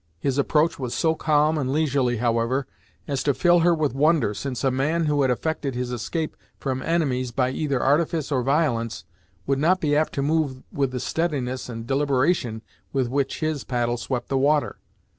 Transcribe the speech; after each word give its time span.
His 0.17 0.39
approach 0.39 0.79
was 0.79 0.95
so 0.95 1.13
calm 1.13 1.59
and 1.59 1.71
leisurely, 1.71 2.17
however, 2.17 2.65
as 3.07 3.21
to 3.21 3.35
fill 3.35 3.59
her 3.59 3.75
with 3.75 3.93
wonder, 3.93 4.33
since 4.33 4.63
a 4.63 4.71
man 4.71 5.05
who 5.05 5.21
had 5.21 5.29
effected 5.29 5.75
his 5.75 5.91
escape 5.91 6.35
from 6.57 6.81
enemies 6.81 7.29
by 7.29 7.51
either 7.51 7.79
artifice 7.79 8.31
or 8.31 8.41
violence, 8.41 9.05
would 9.45 9.59
not 9.59 9.79
be 9.79 9.95
apt 9.95 10.13
to 10.13 10.23
move 10.23 10.63
with 10.73 10.89
the 10.89 10.99
steadiness 10.99 11.69
and 11.69 11.85
deliberation 11.85 12.63
with 12.91 13.09
which 13.09 13.41
his 13.41 13.63
paddle 13.63 13.95
swept 13.95 14.27
the 14.29 14.39
water. 14.39 14.79